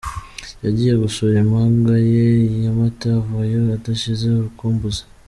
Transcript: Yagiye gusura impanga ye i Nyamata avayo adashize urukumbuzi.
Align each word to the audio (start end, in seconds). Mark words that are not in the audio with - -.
Yagiye 0.65 0.93
gusura 1.03 1.35
impanga 1.43 1.93
ye 2.11 2.25
i 2.53 2.55
Nyamata 2.61 3.09
avayo 3.21 3.59
adashize 3.77 4.25
urukumbuzi. 4.31 5.03